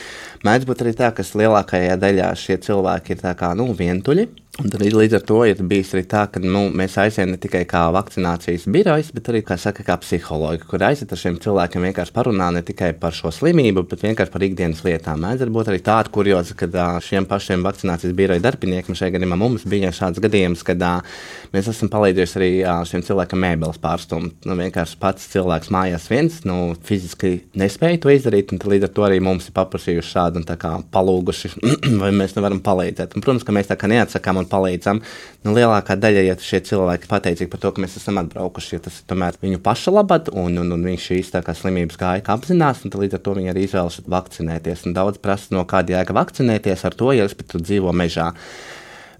Mēdz 0.48 0.64
būt 0.70 0.86
arī 0.86 0.96
tā, 0.96 1.12
ka 1.12 1.28
lielākajā 1.28 2.00
daļā 2.00 2.32
šie 2.40 2.56
cilvēki 2.64 3.18
ir 3.18 3.28
kā, 3.36 3.52
nu, 3.58 3.68
vientuļi. 3.76 4.30
Un 4.60 4.68
tad 4.68 4.82
līdz 4.84 5.14
ar 5.16 5.22
to 5.24 5.38
ir 5.48 5.60
bijis 5.64 5.94
arī 5.96 6.02
tā, 6.04 6.26
ka 6.28 6.40
nu, 6.44 6.66
mēs 6.76 6.98
aizējām 7.00 7.30
ne 7.32 7.38
tikai 7.40 7.62
kā 7.64 7.86
vakcinācijas 7.96 8.66
birojas, 8.68 9.08
bet 9.16 9.30
arī 9.32 9.40
kā, 9.48 9.56
saka, 9.56 9.80
kā 9.86 9.94
psihologi, 10.02 10.66
kur 10.68 10.82
aiziet 10.84 11.14
ar 11.14 11.20
šiem 11.22 11.38
cilvēkiem 11.40 11.86
vienkārši 11.86 12.12
parunā 12.12 12.50
ne 12.52 12.60
tikai 12.60 12.90
par 13.00 13.16
šo 13.16 13.32
slimību, 13.32 13.86
bet 13.88 14.04
vienkārši 14.04 14.34
par 14.34 14.44
ikdienas 14.44 14.82
lietām. 14.84 15.24
Mēdz 15.24 15.48
būt 15.54 15.70
arī 15.72 15.80
tāda 15.86 16.12
kurioza, 16.12 16.52
kad 16.60 16.76
šiem 17.00 17.24
pašiem 17.30 17.64
vakcinācijas 17.64 18.12
biroja 18.18 18.44
darbiniekiem 18.44 18.98
šajā 19.00 19.14
gadījumā 19.14 19.38
mums 19.40 19.64
bija 19.64 19.94
šāds 19.96 20.20
gadījums, 20.20 20.66
kad 20.68 20.84
mēs 21.56 21.72
esam 21.72 21.88
palīdzējuši 21.96 22.38
arī 22.42 22.52
šiem 22.92 23.06
cilvēkiem 23.08 23.42
mēbeles 23.46 23.80
pārstumt. 23.80 24.44
Nu, 24.44 24.58
vienkārši 24.60 25.00
pats 25.00 25.32
cilvēks 25.32 25.72
mājās 25.72 26.10
viens 26.12 26.42
nu, 26.44 26.74
fiziski 26.84 27.38
nespēja 27.56 28.02
to 28.04 28.12
izdarīt, 28.12 28.52
un 28.52 28.60
līdz 28.60 28.90
ar 28.90 28.94
to 29.00 29.08
arī 29.08 29.24
mums 29.24 29.48
ir 29.48 29.56
paprasījuši 29.56 30.12
šādu 30.12 30.44
un 30.44 30.86
palūguši, 30.92 31.54
vai 32.04 32.12
mēs 32.20 32.36
nevaram 32.36 32.60
palīdzēt. 32.60 33.16
Un, 33.16 33.24
protams, 33.24 33.48
ka 33.48 33.56
mēs 33.56 33.72
tā 33.72 33.80
kā 33.80 33.88
neatsakām 33.88 34.41
un 34.42 34.48
palīdzam. 34.50 35.00
Nu, 35.46 35.54
lielākā 35.56 35.96
daļa, 35.98 36.26
ja 36.26 36.36
šie 36.38 36.60
cilvēki 36.68 37.08
pateicīgi 37.10 37.50
par 37.50 37.62
to, 37.62 37.72
ka 37.74 37.82
mēs 37.82 37.96
esam 37.98 38.20
atbraukuši, 38.20 38.76
jo 38.76 38.82
tas 38.84 39.00
ir 39.00 39.08
tomēr 39.10 39.38
viņu 39.42 39.62
paša 39.64 39.94
labad, 39.94 40.30
un, 40.34 40.60
un, 40.62 40.74
un 40.76 40.84
viņš 40.90 41.08
šīs 41.08 41.32
kā, 41.38 41.56
slimības 41.58 41.98
gāja 41.98 42.26
apzinās, 42.36 42.84
un 42.86 42.94
līdz 42.94 43.18
ar 43.18 43.24
to 43.24 43.38
viņi 43.38 43.54
arī 43.54 43.66
izvēlas 43.66 44.02
vakcinēties. 44.06 44.86
Un 44.86 44.94
daudz 44.98 45.22
prasa, 45.22 45.54
no 45.56 45.66
kāda 45.68 45.96
jēga 45.96 46.18
vakcinēties 46.20 46.86
ar 46.86 46.98
to, 46.98 47.10
ja 47.16 47.26
es 47.26 47.34
pat 47.38 47.58
dzīvo 47.58 47.94
mežā. 47.96 48.30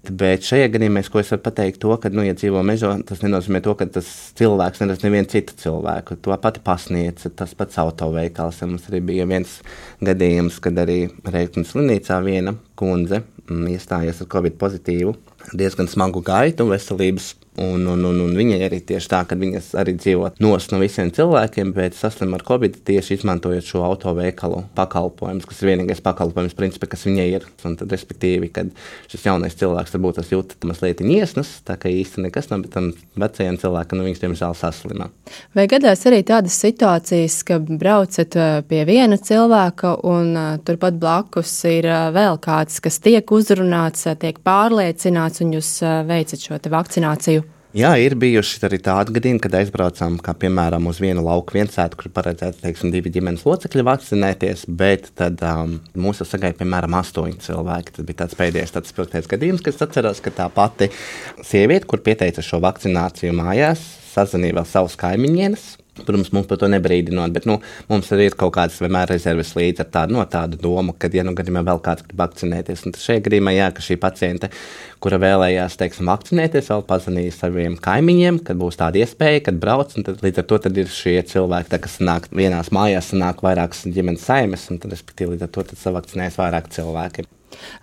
Bet 0.03 0.43
šajā 0.43 0.67
gadījumā, 0.75 1.05
ko 1.07 1.21
es 1.21 1.29
varu 1.31 1.45
pateikt, 1.45 1.79
to, 1.85 1.93
ka, 2.03 2.11
nu, 2.11 2.25
ja 2.27 2.35
dzīvo 2.35 2.59
mežā, 2.67 2.91
tas 3.07 3.21
nenozīmē 3.23 3.61
to, 3.63 3.77
ka 3.79 3.87
tas 3.99 4.09
cilvēks 4.39 4.83
neredz 4.83 5.05
nevienu 5.07 5.31
citu 5.31 5.55
cilvēku. 5.61 6.17
To 6.27 6.35
pati 6.43 6.63
pasniedz, 6.65 7.29
tas 7.39 7.55
pats 7.55 7.79
autoveikals. 7.79 8.59
Mums 8.67 8.89
arī 8.91 8.99
bija 9.13 9.29
viens 9.31 9.61
gadījums, 10.03 10.59
kad 10.65 10.81
arī 10.83 11.05
Reiknas 11.23 11.71
slimnīcā 11.71 12.19
viena 12.27 12.57
kundze 12.75 13.23
mm, 13.53 13.71
iestājās 13.77 14.25
ar 14.25 14.31
covid 14.33 14.57
pozitīvu. 14.61 15.15
Diezgan 15.59 15.91
smagu 15.91 16.23
gaitu 16.25 16.69
veselības 16.71 17.35
Un, 17.61 17.85
un, 17.85 18.01
un, 18.09 18.17
un 18.25 18.31
viņai 18.33 18.63
arī 18.65 18.79
tieši 18.89 19.11
tā, 19.13 19.19
ka 19.29 19.37
viņas 19.37 19.75
arī 19.77 19.93
dzīvo 19.99 20.31
nos 20.41 20.71
no 20.73 20.79
visiem 20.81 21.11
cilvēkiem, 21.13 21.75
bet 21.77 21.93
saslim 21.93 22.33
ar 22.33 22.41
covid 22.49 22.79
tieši 22.89 23.19
izmantojot 23.19 23.67
šo 23.69 23.83
autoveikalu 23.85 24.63
pakalpojumu, 24.73 25.45
kas 25.45 25.61
ir 25.61 25.69
vienīgais 25.69 26.01
pakalpojums, 26.01 26.57
principā, 26.57 26.89
kas 26.95 27.05
viņai 27.05 27.27
ir. 27.29 27.45
Un 27.69 27.77
tad, 27.77 27.93
respektīvi, 27.93 28.49
kad 28.57 28.71
šis 29.13 29.27
jaunais 29.29 29.59
cilvēks 29.61 29.93
varbūt 29.93 30.23
tas 30.23 30.33
jūt 30.33 30.55
mazliet 30.65 31.03
iesnas, 31.05 31.51
tā 31.69 31.77
ka 31.77 31.93
īsti 31.93 32.25
nekas 32.25 32.49
nav, 32.49 32.65
bet 32.65 32.73
tam 32.73 32.89
vecajam 33.21 33.61
cilvēkam 33.61 34.01
nu, 34.01 34.09
viņš 34.09 34.25
diemžēl 34.25 34.57
saslima. 34.57 35.11
Vai 35.53 35.69
gadās 35.69 36.07
arī 36.09 36.23
tādas 36.25 36.57
situācijas, 36.57 37.37
ka 37.45 37.61
braucat 37.61 38.41
pie 38.73 38.81
viena 38.89 39.21
cilvēka 39.21 39.99
un 40.09 40.33
turpat 40.65 40.97
blakus 40.97 41.53
ir 41.69 41.91
vēl 42.17 42.41
kāds, 42.41 42.81
kas 42.81 42.97
tiek 43.05 43.37
uzrunāts, 43.37 44.09
tiek 44.25 44.41
pārliecināts 44.41 45.45
un 45.45 45.53
jūs 45.59 45.77
veicat 46.09 46.49
šo 46.49 46.63
vakcināciju? 46.73 47.42
Jā, 47.73 47.95
ir 47.97 48.13
bijuši 48.21 48.59
arī 48.67 48.77
tādi 48.85 49.15
gadījumi, 49.17 49.41
kad 49.41 49.55
aizbraucām, 49.57 50.19
kā 50.21 50.35
piemēram, 50.37 50.91
uz 50.91 50.99
vienu 51.01 51.23
lauku 51.25 51.57
viensētu, 51.57 51.97
kur 51.97 52.13
paredzēts, 52.13 52.61
teiksim, 52.61 52.91
divi 52.93 53.09
ģimenes 53.15 53.47
locekļi 53.49 53.85
vakcinēties, 53.89 54.67
bet 54.77 55.09
tad 55.17 55.41
um, 55.49 55.79
mūsu 55.97 56.27
sagaidīja, 56.29 56.59
piemēram, 56.61 56.99
astoņi 57.01 57.41
cilvēki. 57.47 57.95
Tas 57.97 58.09
bija 58.11 58.21
tāds 58.21 58.37
pēdējais 58.37 58.77
tāds 58.77 58.93
spilgtais 58.93 59.31
gadījums, 59.31 59.65
kas 59.65 59.81
atceros, 59.87 60.21
ka 60.21 60.35
tā 60.37 60.51
pati 60.53 60.91
sieviete, 61.41 61.89
kur 61.89 62.05
pieteica 62.05 62.45
šo 62.45 62.61
vakcināciju 62.61 63.33
mājās, 63.41 63.81
sazvanīja 64.13 64.61
vēl 64.61 64.69
savus 64.69 64.99
kaimiņus, 65.01 65.71
Protams, 65.93 66.31
mums 66.33 66.47
par 66.49 66.57
to 66.57 66.69
nebrīdinot, 66.73 67.35
bet 67.35 67.45
nu, 67.45 67.59
mums 67.91 68.07
arī 68.17 68.31
ir 68.31 68.37
kaut 68.41 68.55
kādas 68.57 68.79
vienmēr 68.81 69.11
rezerves 69.13 69.51
līdzi 69.59 69.83
ar 69.85 69.91
tādu, 69.93 70.15
no, 70.17 70.23
tādu 70.25 70.57
domu, 70.57 70.95
ka, 70.97 71.11
ja 71.13 71.21
nu 71.27 71.35
gadījumā 71.37 71.61
vēl 71.67 71.83
kāds 71.85 72.07
grib 72.07 72.23
vakcinēties, 72.23 72.87
tad 72.87 72.97
šajā 73.03 73.21
gadījumā, 73.27 73.53
jā, 73.53 73.67
ka 73.77 73.85
šī 73.85 73.99
paciente, 74.01 74.49
kura 75.05 75.19
vēlējās, 75.21 75.77
teiksim, 75.83 76.09
vakcinēties, 76.09 76.73
vēl 76.73 76.87
pazvanīja 76.89 77.37
saviem 77.37 77.77
kaimiņiem, 77.85 78.41
kad 78.49 78.57
būs 78.65 78.81
tāda 78.81 79.05
iespēja, 79.05 79.45
kad 79.51 79.61
brauc, 79.61 79.93
un 80.01 80.09
tad 80.09 80.25
līdz 80.25 80.41
ar 80.41 80.49
to 80.49 80.61
ir 80.73 80.97
šie 80.97 81.19
cilvēki, 81.35 81.75
tā, 81.75 81.83
kas 81.85 82.01
nāk 82.01 82.33
vienās 82.33 82.73
mājās, 82.73 83.13
nāk 83.13 83.45
vairākas 83.45 83.85
ģimenes 83.85 84.25
saimes, 84.33 84.65
un 84.73 84.81
tad, 84.81 84.97
respektīvi, 84.97 85.37
līdz 85.37 85.45
ar 85.51 85.55
to 85.59 85.69
tad 85.75 85.85
savakcinēs 85.85 86.41
vairāk 86.41 86.73
cilvēki. 86.73 87.29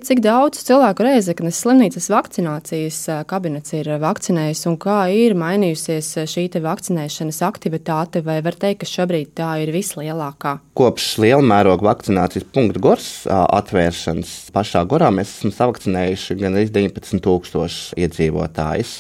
Cik 0.06 0.22
daudz 0.24 0.62
cilvēku 0.68 1.04
Reizeknas 1.04 1.60
slimnīcas 1.64 2.08
vakcinācijas 2.12 3.00
kabinets 3.30 3.74
ir 3.76 3.90
vakcinējis 4.02 4.62
un 4.72 4.78
kā 4.82 5.00
ir 5.12 5.36
mainījusies 5.40 6.14
šī 6.32 6.46
vakcinēšanas 6.64 7.42
aktivitāte, 7.46 8.24
vai 8.26 8.40
var 8.46 8.56
teikt, 8.60 8.84
ka 8.84 8.90
šobrīd 8.90 9.34
tā 9.38 9.50
ir 9.64 9.74
vislielākā? 9.76 10.58
Kopš 10.80 11.10
liela 11.24 11.44
mēroga 11.46 11.90
vakcinācijas 11.90 12.48
punktu 12.56 12.84
gors 12.84 13.10
atvēršanas 13.30 14.34
pašā 14.56 14.86
gorā 14.90 15.12
mēs 15.14 15.36
esam 15.38 15.54
savakcinējuši 15.56 16.40
gan 16.40 16.58
19,000 16.60 18.00
iedzīvotājus. 18.00 18.96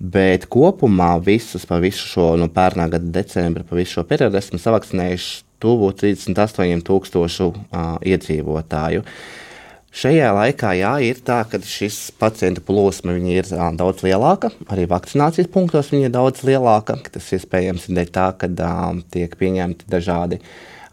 Bet 0.00 0.48
kopumā 0.50 1.14
visus, 1.22 1.68
pa 1.68 1.78
visu 1.80 2.08
šo 2.10 2.32
no 2.40 2.48
pērnā 2.52 2.88
gada 2.92 3.12
decembra, 3.14 3.62
pa 3.64 3.76
visu 3.78 4.00
šo 4.00 4.08
periodu 4.08 4.40
esam 4.40 4.60
savakcinējuši 4.60 5.44
tuvu 5.62 5.92
38,000 5.96 7.46
uh, 7.46 7.94
iedzīvotāju. 8.02 9.04
Uh, 9.04 9.44
Šajā 9.94 10.32
laikā 10.34 10.72
jā, 10.74 10.92
ir 11.06 11.20
tā, 11.22 11.36
ka 11.46 11.60
šis 11.62 12.08
pacientu 12.18 12.64
plūsma 12.66 13.14
ir 13.30 13.46
daudz 13.78 14.02
lielāka, 14.02 14.50
arī 14.66 14.88
vakcinācijas 14.90 15.46
punktos 15.54 15.92
viņa 15.92 16.08
ir 16.08 16.14
daudz 16.16 16.42
lielāka. 16.42 16.96
Tas 17.14 17.28
iespējams 17.36 17.86
ir 17.92 18.10
tā, 18.10 18.32
ka 18.34 18.48
um, 18.50 19.04
tiek 19.14 19.36
pieņemti 19.38 19.86
dažādi 19.94 20.40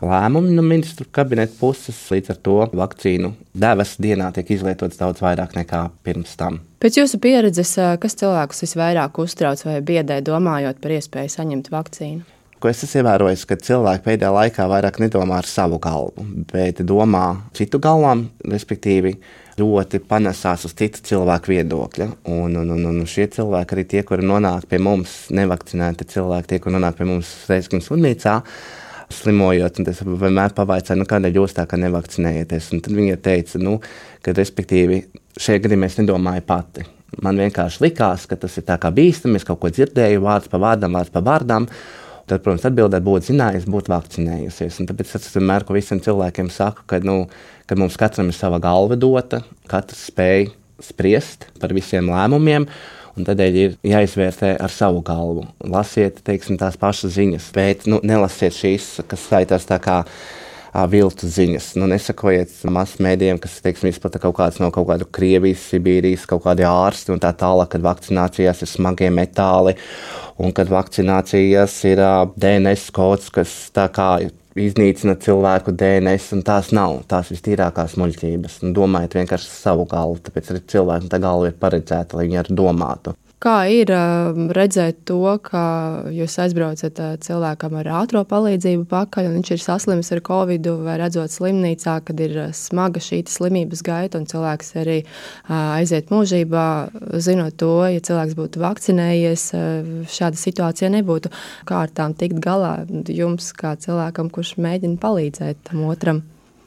lēmumi 0.05 0.53
no 0.53 0.61
ministru 0.65 1.07
kabineta 1.09 1.57
puses. 1.57 1.97
Līdz 2.13 2.35
ar 2.35 2.39
to 2.45 2.57
vakcīnu 2.77 3.33
devas 3.57 3.95
dienā 4.01 4.29
tiek 4.35 4.53
izlietots 4.53 5.01
daudz 5.01 5.23
vairāk 5.25 5.57
nekā 5.57 5.87
pirms 6.05 6.37
tam. 6.37 6.61
Pēc 6.81 7.01
jūsu 7.01 7.17
pieredzes, 7.21 7.73
kas 8.01 8.17
cilvēkus 8.21 8.67
visvairāk 8.67 9.17
uztrauc 9.25 9.65
vai 9.65 9.79
biedē, 9.81 10.21
domājot 10.25 10.77
par 10.81 10.93
iespēju 10.99 11.33
saņemt 11.39 11.73
vakcīnu? 11.73 12.40
Ko 12.61 12.69
es 12.69 12.83
esmu 12.85 13.01
ievērojis, 13.01 13.45
ka 13.49 13.57
cilvēki 13.57 14.05
pēdējā 14.05 14.31
laikā 14.35 14.67
vairāk 14.69 14.99
nedomā 15.01 15.39
ar 15.41 15.47
savu 15.49 15.79
galvu, 15.81 16.25
bet 16.51 16.83
domā 16.85 17.25
citu 17.57 17.81
galvām, 17.81 18.27
respektīvi, 18.45 19.15
ļoti 19.59 20.01
panesās 20.09 20.65
uz 20.67 20.75
citu 20.77 21.01
cilvēku 21.09 21.51
viedokļa. 21.51 22.07
Un, 22.31 22.55
un, 22.61 22.75
un, 22.75 22.85
un 22.91 23.01
šie 23.09 23.27
cilvēki, 23.33 23.75
arī 23.75 23.87
tie, 23.93 24.03
kuri 24.07 24.25
nonāk 24.27 24.67
pie 24.69 24.79
mums, 24.81 25.25
nevakcinēti 25.33 26.07
cilvēki, 26.13 26.53
tie, 26.53 26.61
kuri 26.63 26.77
nonāk 26.77 26.99
pie 26.99 27.09
mums 27.09 27.33
Reizeknas 27.49 27.89
slimnīcā, 27.89 28.37
slimojot, 29.11 29.81
un 29.81 29.91
es 29.91 29.99
vienmēr 30.05 30.55
pavaicāju, 30.55 31.01
nu, 31.01 31.09
kādēļ 31.09 31.41
jūs 31.41 31.57
tā 31.57 31.67
kā 31.69 31.79
nevakcinējaties. 31.81 32.71
Un 32.75 32.85
tad 32.85 32.95
viņa 32.95 33.19
teica, 33.25 33.61
nu, 33.61 33.77
ka, 34.23 34.35
respektīvi, 34.37 35.03
šajā 35.35 35.65
gadījumā 35.65 35.91
es 35.91 35.99
nedomāju 35.99 36.45
pati. 36.47 36.87
Man 37.19 37.41
vienkārši 37.41 37.83
likās, 37.83 38.23
ka 38.29 38.37
tas 38.39 38.53
ir 38.55 38.63
tā 38.69 38.77
kā 38.79 38.87
bīstami, 38.95 39.35
es 39.35 39.47
kaut 39.47 39.59
ko 39.59 39.71
dzirdēju, 39.73 40.23
vārds 40.23 40.47
pa 40.51 40.61
vārdam, 40.61 40.95
vārds 40.95 41.11
pa 41.11 41.19
vārdam. 41.25 41.67
Tad, 42.31 42.39
protams, 42.45 42.63
atbildē 42.69 43.01
būtu 43.03 43.33
zinājusi, 43.33 43.67
būtu 43.67 43.91
vakcinējusies. 43.91 44.77
Un 44.79 44.87
tāpēc 44.87 45.09
es 45.17 45.33
vienmēr 45.35 45.65
visiem 45.75 45.99
cilvēkiem 45.99 46.47
saku, 46.53 46.85
ka, 46.87 47.01
nu, 47.03 47.25
ka 47.67 47.75
mums 47.75 47.97
katram 47.99 48.29
ir 48.31 48.37
sava 48.37 48.61
galva 48.63 48.95
dota, 48.95 49.41
katrs 49.67 50.05
spēj 50.07 50.47
spriest 50.79 51.49
par 51.59 51.75
visiem 51.75 52.07
lēmumiem. 52.07 52.69
Un 53.19 53.27
tādēļ 53.27 53.57
ir 53.59 53.75
jāizvērtē 53.83 54.53
ar 54.63 54.71
savu 54.71 55.01
galvu. 55.03 55.43
Lasiet, 55.67 56.21
teiksim, 56.23 56.55
tās 56.61 56.79
pašas 56.79 57.17
ziņas, 57.17 57.49
bet 57.57 57.83
nu, 57.91 57.99
nelasiet 58.07 58.55
šīs, 58.55 58.87
kas 59.11 59.27
saistās 59.27 59.67
tā 59.67 59.81
kā 59.83 59.97
viltu 60.91 61.27
ziņas. 61.27 61.73
Nu, 61.79 61.87
nesakojiet 61.91 62.53
masmēdiem, 62.71 63.39
kas 63.41 63.59
teiksim, 63.63 63.89
izplata 63.91 64.21
kaut 64.23 64.37
kādas 64.39 64.59
no 64.63 64.71
kaut 64.73 64.87
kāda 64.89 65.07
Krievijas, 65.07 65.65
Sibīrijas, 65.71 66.27
kaut 66.29 66.45
kādi 66.45 66.65
ārsti 66.67 67.13
un 67.15 67.21
tā 67.23 67.33
tālāk, 67.37 67.73
kad 67.73 67.83
vakcinācijās 67.85 68.63
ir 68.63 68.71
smagie 68.71 69.11
metāli 69.13 69.75
un 70.41 70.55
kad 70.55 70.71
vakcinācijās 70.71 71.75
ir 71.91 72.03
DNS 72.39 72.93
kods, 72.95 73.29
kas 73.33 73.55
tā 73.75 73.89
kā 73.93 74.13
iznīcina 74.59 75.15
cilvēku 75.19 75.73
DNS, 75.79 76.31
un 76.35 76.45
tās 76.47 76.71
nav 76.75 77.01
tās 77.11 77.31
vistīrākās 77.31 77.97
muļķības. 77.99 78.61
Nu, 78.65 78.73
domājiet 78.81 79.19
vienkārši 79.19 79.51
savu 79.51 79.87
galvu, 79.91 80.19
tāpēc 80.25 80.51
arī 80.51 80.63
cilvēkam 80.73 81.11
tā 81.11 81.21
galva 81.23 81.51
ir 81.51 81.59
paredzēta, 81.59 82.17
lai 82.17 82.27
viņi 82.27 82.41
arī 82.43 82.57
domātu. 82.59 83.15
Kā 83.41 83.63
ir 83.73 83.89
redzēt 84.53 84.99
to, 85.09 85.17
ka 85.41 85.61
jūs 86.13 86.35
aizbraucat 86.43 86.99
cilvēkam 87.25 87.73
ar 87.79 87.87
ātrā 88.03 88.21
palīdzību 88.29 88.83
pakaļ, 88.91 89.29
un 89.31 89.39
viņš 89.39 89.49
ir 89.55 89.63
saslimis 89.63 90.11
ar 90.13 90.21
covid, 90.27 90.67
vai 90.85 90.99
redzot 91.01 91.33
slimnīcā, 91.33 91.95
kad 92.05 92.21
ir 92.21 92.35
smaga 92.53 93.01
šī 93.01 93.23
slimības 93.33 93.81
gaita, 93.87 94.21
un 94.21 94.27
cilvēks 94.29 94.69
arī 94.83 94.99
aiziet 95.49 96.13
mūžībā, 96.13 96.65
zinot 97.17 97.57
to, 97.57 97.71
ja 97.89 98.03
cilvēks 98.11 98.37
būtu 98.37 98.61
vakcinējies, 98.61 99.47
šāda 100.05 100.37
situācija 100.37 100.91
nebūtu. 100.99 101.33
Kā 101.65 101.87
ar 101.87 101.95
tām 101.97 102.13
tikt 102.13 102.37
galā 102.45 102.83
jums, 103.09 103.49
kā 103.57 103.73
cilvēkam, 103.73 104.29
kurš 104.29 104.59
mēģina 104.61 105.01
palīdzēt 105.01 105.65
tam 105.71 105.89
otram? 105.89 106.21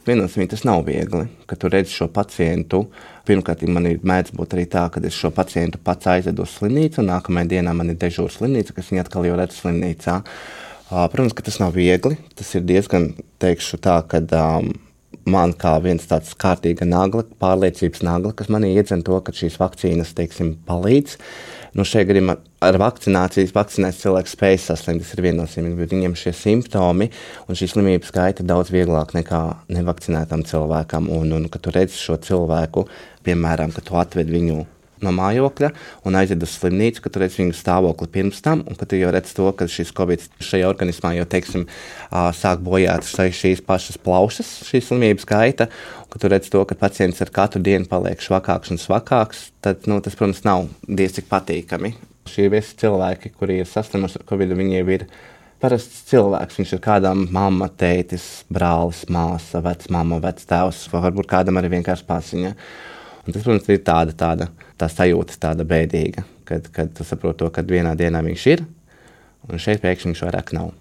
Viennozīmīgi 0.04 0.52
tas 0.52 0.64
nav 0.68 0.82
viegli, 0.84 1.24
kad 1.48 1.60
tu 1.60 1.70
redzi 1.72 1.94
šo 1.96 2.10
pacientu. 2.12 2.82
Pirmkārt, 3.24 3.62
man 3.72 3.88
ir 3.88 4.02
mēdz 4.04 4.34
būt 4.36 4.56
arī 4.56 4.66
tā, 4.68 4.82
ka 4.92 5.00
es 5.00 5.16
šo 5.16 5.30
pacientu 5.32 5.80
pats 5.80 6.10
aizvedu 6.12 6.44
uz 6.44 6.58
slimnīcu, 6.58 7.00
un 7.00 7.08
nākamajā 7.08 7.48
dienā 7.54 7.72
man 7.76 7.92
ir 7.92 7.96
dežūra 8.02 8.34
slimnīca, 8.34 8.76
kas 8.76 8.90
viņa 8.92 9.06
atkal 9.06 9.24
jau 9.24 9.38
redz 9.40 9.56
slimnīcā. 9.62 10.18
Protams, 10.90 11.32
ka 11.32 11.46
tas 11.46 11.56
nav 11.62 11.72
viegli. 11.78 12.18
Tas 12.36 12.52
ir 12.58 12.66
diezgan, 12.68 13.14
teikšu 13.40 13.80
tā, 13.82 13.96
ka 14.10 14.20
um, 14.42 14.74
man 15.30 15.54
kā 15.56 15.74
viens 15.84 16.04
tāds 16.08 16.34
kārtīga 16.40 16.86
nagla, 16.88 17.24
pārliecības 17.40 18.02
nagla, 18.04 18.32
kas 18.36 18.50
manī 18.52 18.74
iedzen 18.74 19.04
to, 19.06 19.18
ka 19.24 19.34
šīs 19.34 19.58
vakcīnas, 19.60 20.14
teiksim, 20.18 20.54
palīdz. 20.68 21.16
Nu, 21.74 21.86
šajā 21.88 22.06
gadījumā 22.10 22.36
ar 22.62 22.78
vakcinācijas 22.78 23.54
vakcinēts 23.56 24.02
cilvēks 24.04 24.36
spēj 24.36 24.60
saslimt. 24.62 25.02
Tas 25.02 25.16
ir 25.16 25.24
viennozīmīgi, 25.24 25.78
bet 25.80 25.94
viņiem 25.94 26.14
šie 26.18 26.34
simptomi 26.38 27.08
un 27.48 27.58
šī 27.58 27.70
slimības 27.72 28.12
skaita 28.12 28.44
ir 28.44 28.50
daudz 28.52 28.70
vieglāk 28.74 29.16
nekā 29.16 29.42
nevakcinētam 29.74 30.46
cilvēkam. 30.46 31.10
Un, 31.14 31.34
un 31.34 31.48
kad 31.50 31.64
tu 31.64 31.74
redzi 31.74 31.98
šo 31.98 32.20
cilvēku, 32.22 32.86
piemēram, 33.26 33.74
kad 33.74 33.88
tu 33.88 33.98
atved 33.98 34.30
viņu 34.30 34.62
no 35.04 35.12
mājokļa 35.14 35.70
un 36.08 36.16
aiziet 36.18 36.42
uz 36.44 36.54
slimnīcu, 36.58 37.02
kad 37.04 37.18
redz 37.20 37.38
viņu 37.40 37.56
stāvokli 37.58 38.08
pirms 38.14 38.40
tam, 38.44 38.64
un 38.68 38.78
kad 38.78 38.94
jau 38.96 39.12
redz 39.14 39.34
to, 39.36 39.50
ka 39.56 39.68
šis 39.70 39.92
covid 39.96 40.24
šajā 40.44 40.70
organismā 40.70 41.14
jau, 41.18 41.26
teiksim, 41.34 41.66
sāk 42.38 42.64
bojāt 42.64 43.06
šīs 43.08 43.62
pašas 43.66 44.00
plaušas, 44.04 44.50
šīs 44.68 44.90
slimības 44.90 45.28
gaita, 45.28 45.68
un 46.04 46.10
kad 46.14 46.26
redz 46.32 46.50
to, 46.52 46.64
ka 46.68 46.78
pacients 46.78 47.22
ar 47.24 47.32
katru 47.34 47.62
dienu 47.64 47.88
paliek 47.90 48.20
švakāks 48.24 48.74
un 48.74 48.80
svakāks, 48.80 49.48
tad, 49.64 49.86
nu, 49.90 50.00
tas, 50.04 50.16
protams, 50.18 50.44
nav 50.46 50.68
diez 50.88 51.16
cik 51.16 51.30
patīkami. 51.30 51.94
Šie 52.30 52.48
visi 52.52 52.76
cilvēki, 52.80 53.34
kuri 53.36 53.60
ir 53.60 53.68
saslimuši 53.68 54.22
ar 54.22 54.28
covid, 54.30 54.56
viņiem 54.56 54.92
ir 54.94 55.08
parasts 55.64 56.04
cilvēks. 56.10 56.58
Viņš 56.60 56.74
ir 56.76 56.82
kādam 56.84 57.26
mamma, 57.32 57.70
tētis, 57.80 58.44
brālis, 58.52 59.04
māsa, 59.12 59.62
vecmāma, 59.64 60.20
vectēvs, 60.24 60.86
vai 60.92 61.04
varbūt 61.08 61.30
kādam 61.30 61.60
arī 61.60 61.72
vienkārši 61.78 62.06
pasiņa. 62.08 62.54
Un 63.24 63.32
tas, 63.32 63.44
protams, 63.44 63.68
ir 63.72 63.80
tāda, 63.86 64.12
tāda 64.16 64.50
tā 64.80 64.88
sajūta, 64.90 65.38
tāda 65.40 65.66
bēdīga, 65.68 66.24
kad, 66.48 66.70
kad 66.74 66.94
tu 66.96 67.06
saproti 67.06 67.42
to, 67.42 67.50
ka 67.54 67.66
vienā 67.66 67.94
dienā 67.98 68.22
viņš 68.24 68.46
ir, 68.54 68.64
un 69.48 69.60
šeit 69.60 69.84
pēkšņi 69.84 70.12
viņš 70.12 70.24
vairāk 70.26 70.54
nav. 70.56 70.72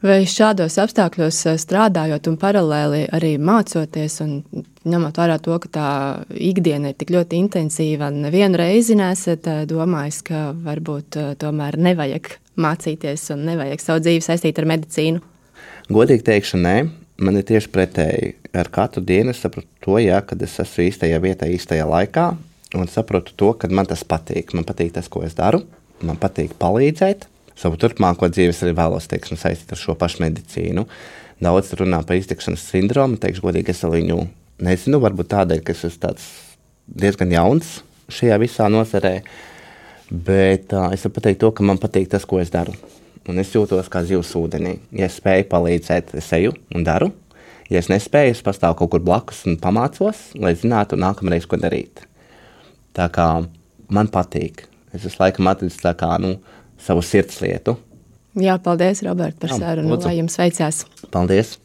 Vai 0.00 0.22
šādos 0.28 0.78
apstākļos 0.80 1.38
eh, 1.50 1.56
strādājot 1.60 2.30
un 2.30 2.36
paralēli 2.40 3.02
arī 3.14 3.34
mācoties, 3.36 4.18
un 4.24 4.64
ņemot 4.88 5.20
vērā 5.20 5.36
to, 5.44 5.58
ka 5.64 5.70
tā 5.74 5.88
ikdiena 6.32 6.92
ir 6.92 6.98
tik 6.98 7.12
ļoti 7.12 7.40
intensīva, 7.42 8.08
nevienu 8.14 8.60
reizi 8.60 8.96
nesat 8.98 9.48
eh, 9.50 9.64
domājis, 9.68 10.22
ka 10.28 10.44
varbūt 10.64 11.20
eh, 11.20 11.34
tomēr 11.40 11.76
nevajag 11.88 12.32
mācīties 12.58 13.28
un 13.34 13.44
nevajag 13.50 13.84
savu 13.84 14.04
dzīvi 14.06 14.24
saistīt 14.24 14.62
ar 14.62 14.70
medicīnu? 14.72 15.22
Godīgi 15.92 16.26
teikšu, 16.32 16.60
nē. 16.64 16.78
Man 17.24 17.38
ir 17.40 17.46
tieši 17.48 17.70
pretēji. 17.74 18.34
Ar 18.56 18.68
katru 18.72 19.02
dienu 19.04 19.32
es 19.34 19.40
saprotu 19.42 19.68
to, 19.84 19.96
jā, 20.00 20.20
kad 20.24 20.40
es 20.42 20.54
esmu 20.62 20.86
īstajā 20.86 21.18
vietā, 21.20 21.48
īstajā 21.50 21.84
laikā, 21.88 22.28
un 22.76 22.88
saprotu 22.90 23.32
to, 23.36 23.52
ka 23.56 23.70
man 23.72 23.88
tas 23.88 24.04
patīk. 24.04 24.52
Man 24.56 24.66
patīk 24.68 24.92
tas, 24.96 25.08
ko 25.08 25.22
es 25.26 25.36
daru, 25.38 25.62
man 26.04 26.18
patīk 26.20 26.56
palīdzēt. 26.60 27.28
Savu 27.58 27.78
turpmāko 27.80 28.28
dzīvi 28.30 28.52
es 28.52 28.62
arī 28.62 28.74
vēlos 28.78 29.08
teiksim, 29.10 29.38
saistīt 29.40 29.72
ar 29.74 29.80
šo 29.80 29.96
pašu 29.98 30.22
medicīnu. 30.22 30.84
Daudz 31.42 31.72
runā 31.78 32.02
par 32.06 32.18
iztikšanas 32.18 32.66
sindromu. 32.70 33.18
Teikšu, 33.18 33.42
godīgi, 33.46 33.74
es 33.74 33.82
viņu 33.82 34.20
nezinu. 34.62 35.00
Varbūt 35.02 35.32
tādēļ, 35.34 35.62
ka 35.66 35.74
es 35.74 35.86
esmu 35.88 36.14
diezgan 36.88 37.34
jauns 37.34 37.78
šajā 38.12 38.38
visā 38.40 38.68
nozarē. 38.72 39.18
Bet 40.08 40.72
uh, 40.72 40.88
es 40.94 41.04
varu 41.04 41.16
pateikt 41.18 41.42
to, 41.42 41.50
ka 41.52 41.66
man 41.66 41.80
patīk 41.80 42.08
tas, 42.12 42.24
ko 42.28 42.40
es 42.40 42.52
daru. 42.52 42.72
Un 43.28 43.42
es 43.42 43.50
jūtos 43.52 43.90
kā 43.92 44.04
zivs 44.08 44.30
ūdenī. 44.38 44.78
Ja 44.96 45.08
es 45.10 45.18
spēju 45.20 45.48
palīdzēt, 45.50 46.14
es 46.16 46.30
eju 46.32 46.54
un 46.74 46.86
daru. 46.86 47.10
Ja 47.68 47.82
es 47.82 47.90
nespēju, 47.92 48.32
es 48.32 48.44
pastāvu 48.44 48.78
kaut 48.78 48.94
kur 48.94 49.02
blakus 49.04 49.42
un 49.50 49.58
pamācos, 49.60 50.30
lai 50.40 50.54
zinātu, 50.56 50.96
nākamreiz, 50.96 51.44
ko 51.44 51.58
darīt. 51.60 52.06
Tā 52.98 53.06
kā 53.14 53.28
man 53.94 54.10
patīk. 54.10 54.64
Es 54.90 55.04
esmu 55.06 55.26
laikam 55.26 55.50
atradis 55.52 55.78
tā 55.78 55.94
kā 55.98 56.16
nu, 56.22 56.34
savu 56.82 57.04
sirds 57.04 57.38
lietu. 57.44 57.76
Jā, 58.38 58.58
paldies, 58.62 59.02
Robert, 59.06 59.38
par 59.38 59.54
sarunu. 59.54 59.98
Lai 60.02 60.18
jums 60.18 60.38
veicās! 60.38 60.84
Paldies! 61.14 61.56